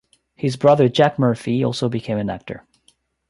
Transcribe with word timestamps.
His 0.35 0.55
brother 0.55 0.89
Jack 0.89 1.19
Murphy 1.19 1.63
also 1.63 1.87
became 1.87 2.17
an 2.17 2.31
actor. 2.31 2.65